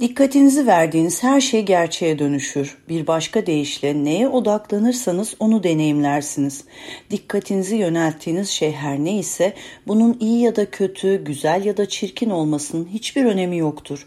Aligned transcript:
Dikkatinizi 0.00 0.66
verdiğiniz 0.66 1.22
her 1.22 1.40
şey 1.40 1.62
gerçeğe 1.62 2.18
dönüşür. 2.18 2.78
Bir 2.88 3.06
başka 3.06 3.46
deyişle 3.46 4.04
neye 4.04 4.28
odaklanırsanız 4.28 5.34
onu 5.40 5.62
deneyimlersiniz. 5.62 6.64
Dikkatinizi 7.10 7.76
yönelttiğiniz 7.76 8.48
şey 8.48 8.72
her 8.72 8.98
neyse 8.98 9.54
bunun 9.86 10.16
iyi 10.20 10.40
ya 10.40 10.56
da 10.56 10.70
kötü, 10.70 11.24
güzel 11.24 11.64
ya 11.64 11.76
da 11.76 11.88
çirkin 11.88 12.30
olmasının 12.30 12.88
hiçbir 12.92 13.24
önemi 13.24 13.58
yoktur. 13.58 14.06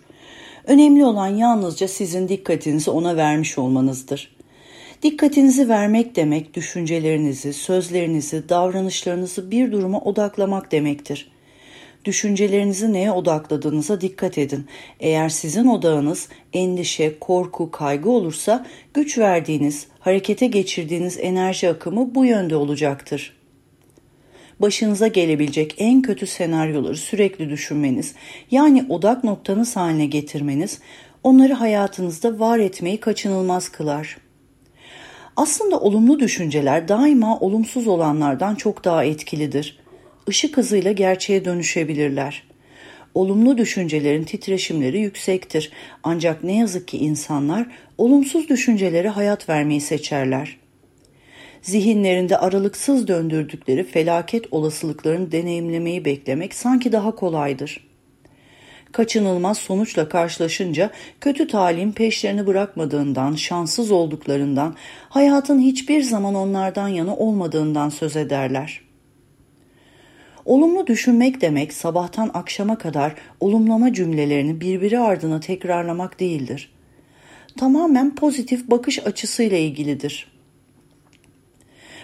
Önemli 0.68 1.06
olan 1.06 1.28
yalnızca 1.28 1.88
sizin 1.88 2.28
dikkatinizi 2.28 2.92
ona 2.92 3.18
vermiş 3.18 3.58
olmanızdır. 3.58 4.36
Dikkatinizi 5.04 5.70
vermek 5.70 6.16
demek 6.16 6.54
düşüncelerinizi, 6.54 7.54
sözlerinizi, 7.54 8.50
davranışlarınızı 8.50 9.52
bir 9.52 9.72
duruma 9.72 10.00
odaklamak 10.00 10.72
demektir. 10.72 11.32
Düşüncelerinizi 12.10 12.94
neye 12.94 13.12
odakladığınıza 13.12 14.02
dikkat 14.02 14.38
edin. 14.38 14.66
Eğer 15.00 15.30
sizin 15.30 15.68
odağınız 15.68 16.30
endişe, 16.54 17.20
korku, 17.20 17.72
kaygı 17.72 18.10
olursa 18.10 18.66
güç 18.94 19.18
verdiğiniz, 19.18 19.88
harekete 20.00 20.48
geçirdiğiniz 20.48 21.18
enerji 21.22 21.70
akımı 21.70 22.16
bu 22.16 22.26
yönde 22.26 22.56
olacaktır. 22.56 23.38
Başınıza 24.60 25.08
gelebilecek 25.08 25.76
en 25.78 26.02
kötü 26.02 26.28
senaryoları 26.28 26.98
sürekli 26.98 27.50
düşünmeniz, 27.50 28.14
yani 28.52 28.86
odak 28.90 29.24
noktanız 29.24 29.76
haline 29.76 30.06
getirmeniz, 30.06 30.80
onları 31.24 31.54
hayatınızda 31.54 32.40
var 32.40 32.60
etmeyi 32.60 33.00
kaçınılmaz 33.00 33.70
kılar. 33.70 34.18
Aslında 35.36 35.80
olumlu 35.80 36.20
düşünceler 36.20 36.88
daima 36.88 37.40
olumsuz 37.40 37.88
olanlardan 37.88 38.56
çok 38.56 38.84
daha 38.86 39.04
etkilidir 39.04 39.80
ışık 40.30 40.58
hızıyla 40.58 40.92
gerçeğe 40.92 41.46
dönüşebilirler. 41.46 42.44
Olumlu 43.14 43.58
düşüncelerin 43.58 44.24
titreşimleri 44.24 45.00
yüksektir 45.00 45.72
ancak 46.04 46.44
ne 46.44 46.58
yazık 46.58 46.88
ki 46.88 46.98
insanlar 46.98 47.68
olumsuz 47.98 48.50
düşüncelere 48.50 49.10
hayat 49.10 49.50
vermeyi 49.50 49.82
seçerler. 49.82 50.58
Zihinlerinde 51.62 52.38
aralıksız 52.38 53.08
döndürdükleri 53.08 53.84
felaket 53.84 54.54
olasılıklarını 54.54 55.32
deneyimlemeyi 55.32 56.06
beklemek 56.06 56.54
sanki 56.54 56.92
daha 56.92 57.16
kolaydır. 57.16 57.90
Kaçınılmaz 58.92 59.58
sonuçla 59.58 60.10
karşılaşınca 60.10 60.90
kötü 61.22 61.48
talim 61.48 61.92
peşlerini 61.92 62.48
bırakmadığından, 62.48 63.36
şanssız 63.36 63.92
olduklarından, 63.92 64.76
hayatın 65.10 65.60
hiçbir 65.60 66.02
zaman 66.02 66.36
onlardan 66.36 66.88
yana 66.88 67.16
olmadığından 67.16 67.90
söz 67.90 68.16
ederler.'' 68.16 68.89
Olumlu 70.46 70.88
düşünmek 70.88 71.42
demek 71.42 71.74
sabahtan 71.74 72.32
akşama 72.34 72.78
kadar 72.78 73.16
olumlama 73.40 73.94
cümlelerini 73.94 74.62
birbiri 74.62 75.00
ardına 75.00 75.40
tekrarlamak 75.40 76.20
değildir. 76.20 76.72
Tamamen 77.58 78.16
pozitif 78.16 78.68
bakış 78.68 79.00
açısıyla 79.08 79.58
ilgilidir. 79.58 80.28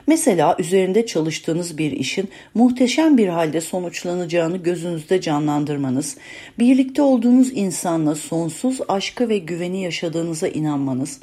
Mesela 0.07 0.55
üzerinde 0.59 1.05
çalıştığınız 1.05 1.77
bir 1.77 1.91
işin 1.91 2.29
muhteşem 2.53 3.17
bir 3.17 3.27
halde 3.27 3.61
sonuçlanacağını 3.61 4.57
gözünüzde 4.57 5.21
canlandırmanız, 5.21 6.17
birlikte 6.59 7.01
olduğunuz 7.01 7.51
insanla 7.53 8.15
sonsuz 8.15 8.79
aşkı 8.87 9.29
ve 9.29 9.37
güveni 9.37 9.83
yaşadığınıza 9.83 10.47
inanmanız, 10.47 11.19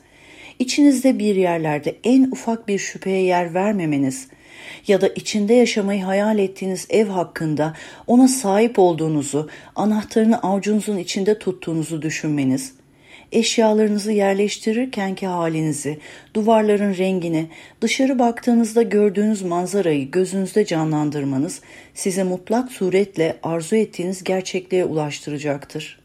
içinizde 0.58 1.18
bir 1.18 1.36
yerlerde 1.36 1.96
en 2.04 2.22
ufak 2.30 2.68
bir 2.68 2.78
şüpheye 2.78 3.22
yer 3.22 3.54
vermemeniz, 3.54 4.28
ya 4.86 5.00
da 5.00 5.08
içinde 5.08 5.54
yaşamayı 5.54 6.02
hayal 6.02 6.38
ettiğiniz 6.38 6.86
ev 6.90 7.06
hakkında 7.06 7.74
ona 8.06 8.28
sahip 8.28 8.78
olduğunuzu, 8.78 9.48
anahtarını 9.76 10.42
avucunuzun 10.42 10.96
içinde 10.96 11.38
tuttuğunuzu 11.38 12.02
düşünmeniz, 12.02 12.72
eşyalarınızı 13.32 14.12
yerleştirirkenki 14.12 15.26
halinizi, 15.26 15.98
duvarların 16.34 16.96
rengini, 16.96 17.46
dışarı 17.80 18.18
baktığınızda 18.18 18.82
gördüğünüz 18.82 19.42
manzarayı 19.42 20.10
gözünüzde 20.10 20.64
canlandırmanız 20.64 21.60
size 21.94 22.22
mutlak 22.22 22.72
suretle 22.72 23.36
arzu 23.42 23.76
ettiğiniz 23.76 24.24
gerçekliğe 24.24 24.84
ulaştıracaktır. 24.84 26.02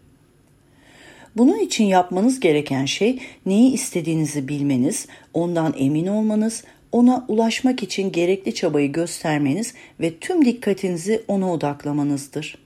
Bunun 1.37 1.59
için 1.59 1.83
yapmanız 1.83 2.39
gereken 2.39 2.85
şey 2.85 3.19
neyi 3.45 3.73
istediğinizi 3.73 4.47
bilmeniz, 4.47 5.07
ondan 5.33 5.73
emin 5.77 6.07
olmanız, 6.07 6.63
ona 6.91 7.25
ulaşmak 7.27 7.83
için 7.83 8.11
gerekli 8.11 8.55
çabayı 8.55 8.91
göstermeniz 8.91 9.73
ve 9.99 10.13
tüm 10.17 10.45
dikkatinizi 10.45 11.23
ona 11.27 11.53
odaklamanızdır. 11.53 12.57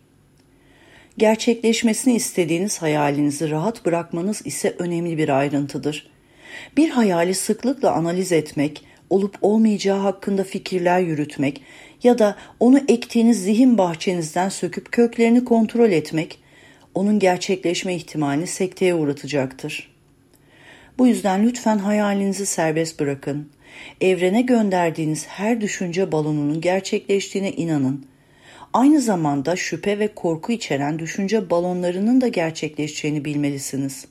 Gerçekleşmesini 1.18 2.16
istediğiniz 2.16 2.82
hayalinizi 2.82 3.50
rahat 3.50 3.86
bırakmanız 3.86 4.42
ise 4.46 4.76
önemli 4.80 5.18
bir 5.18 5.30
ayrıntıdır. 5.30 6.12
Bir 6.78 6.90
hayali 6.90 7.34
sıklıkla 7.34 7.92
analiz 7.92 8.32
etmek, 8.32 8.86
olup 9.10 9.38
olmayacağı 9.42 10.00
hakkında 10.00 10.44
fikirler 10.44 11.00
yürütmek 11.00 11.62
ya 12.04 12.20
da 12.20 12.36
onu 12.60 12.80
ektiğiniz 12.88 13.44
zihin 13.44 13.78
bahçenizden 13.78 14.50
söküp 14.50 14.92
köklerini 14.92 15.46
kontrol 15.46 15.92
etmek, 15.92 16.40
onun 16.94 17.20
gerçekleşme 17.20 17.96
ihtimalini 17.96 18.48
sekteye 18.48 18.96
uğratacaktır. 18.96 19.92
Bu 20.98 21.08
yüzden 21.08 21.44
lütfen 21.44 21.78
hayalinizi 21.78 22.46
serbest 22.46 23.00
bırakın 23.00 23.50
Evrene 24.02 24.42
gönderdiğiniz 24.42 25.28
her 25.28 25.62
düşünce 25.62 26.12
balonunun 26.12 26.62
gerçekleştiğine 26.62 27.52
inanın. 27.52 28.06
Aynı 28.74 29.02
zamanda 29.02 29.56
şüphe 29.56 30.00
ve 30.00 30.08
korku 30.08 30.52
içeren 30.52 31.00
düşünce 31.00 31.50
balonlarının 31.50 32.22
da 32.22 32.28
gerçekleşeceğini 32.28 33.26
bilmelisiniz. 33.26 34.06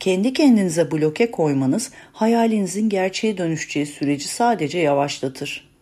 Kendi 0.00 0.32
kendinize 0.32 0.90
bloke 0.90 1.30
koymanız 1.30 1.90
hayalinizin 2.12 2.88
gerçeğe 2.88 3.38
dönüşeceği 3.38 3.86
süreci 3.86 4.28
sadece 4.28 4.78
yavaşlatır. 4.78 5.72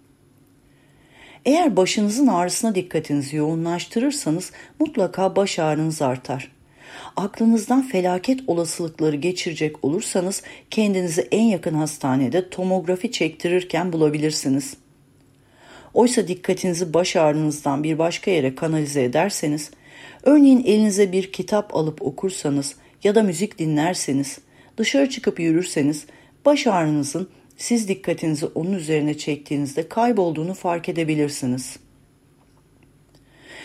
Eğer 1.44 1.76
başınızın 1.76 2.26
ağrısına 2.26 2.74
dikkatinizi 2.74 3.36
yoğunlaştırırsanız 3.36 4.52
mutlaka 4.78 5.36
baş 5.36 5.58
ağrınız 5.58 6.02
artar 6.02 6.52
aklınızdan 7.16 7.82
felaket 7.82 8.40
olasılıkları 8.46 9.16
geçirecek 9.16 9.84
olursanız 9.84 10.42
kendinizi 10.70 11.28
en 11.30 11.42
yakın 11.42 11.74
hastanede 11.74 12.50
tomografi 12.50 13.12
çektirirken 13.12 13.92
bulabilirsiniz. 13.92 14.76
Oysa 15.94 16.28
dikkatinizi 16.28 16.94
baş 16.94 17.16
ağrınızdan 17.16 17.84
bir 17.84 17.98
başka 17.98 18.30
yere 18.30 18.54
kanalize 18.54 19.04
ederseniz, 19.04 19.70
örneğin 20.22 20.64
elinize 20.64 21.12
bir 21.12 21.32
kitap 21.32 21.76
alıp 21.76 22.02
okursanız 22.02 22.76
ya 23.04 23.14
da 23.14 23.22
müzik 23.22 23.58
dinlerseniz, 23.58 24.38
dışarı 24.76 25.10
çıkıp 25.10 25.40
yürürseniz 25.40 26.06
baş 26.44 26.66
ağrınızın 26.66 27.28
siz 27.56 27.88
dikkatinizi 27.88 28.46
onun 28.46 28.72
üzerine 28.72 29.18
çektiğinizde 29.18 29.88
kaybolduğunu 29.88 30.54
fark 30.54 30.88
edebilirsiniz.'' 30.88 31.89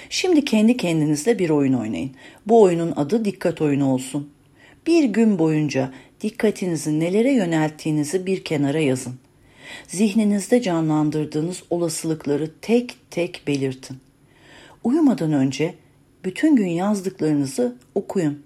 Şimdi 0.09 0.45
kendi 0.45 0.77
kendinizle 0.77 1.39
bir 1.39 1.49
oyun 1.49 1.73
oynayın. 1.73 2.11
Bu 2.45 2.61
oyunun 2.61 2.93
adı 2.95 3.25
dikkat 3.25 3.61
oyunu 3.61 3.93
olsun. 3.93 4.29
Bir 4.88 5.03
gün 5.03 5.39
boyunca 5.39 5.91
dikkatinizi 6.21 6.99
nelere 6.99 7.31
yönelttiğinizi 7.31 8.25
bir 8.25 8.43
kenara 8.43 8.79
yazın. 8.79 9.13
Zihninizde 9.88 10.61
canlandırdığınız 10.61 11.63
olasılıkları 11.69 12.52
tek 12.61 12.96
tek 13.11 13.41
belirtin. 13.47 13.97
Uyumadan 14.84 15.34
önce 15.34 15.75
bütün 16.25 16.55
gün 16.55 16.67
yazdıklarınızı 16.67 17.75
okuyun. 17.96 18.43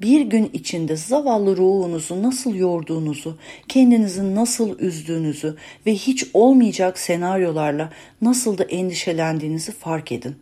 Bir 0.00 0.20
gün 0.20 0.50
içinde 0.52 0.96
zavallı 0.96 1.56
ruhunuzu 1.56 2.22
nasıl 2.22 2.54
yorduğunuzu, 2.54 3.38
kendinizi 3.68 4.34
nasıl 4.34 4.78
üzdüğünüzü 4.78 5.56
ve 5.86 5.94
hiç 5.94 6.26
olmayacak 6.34 6.98
senaryolarla 6.98 7.92
nasıl 8.22 8.58
da 8.58 8.64
endişelendiğinizi 8.64 9.72
fark 9.72 10.12
edin. 10.12 10.36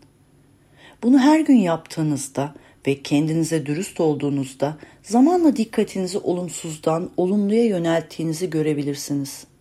Bunu 1.03 1.19
her 1.19 1.41
gün 1.41 1.57
yaptığınızda 1.57 2.55
ve 2.87 3.03
kendinize 3.03 3.67
dürüst 3.67 4.01
olduğunuzda 4.01 4.77
zamanla 5.03 5.57
dikkatinizi 5.57 6.19
olumsuzdan 6.19 7.11
olumluya 7.17 7.65
yönelttiğinizi 7.65 8.51
görebilirsiniz.'' 8.51 9.56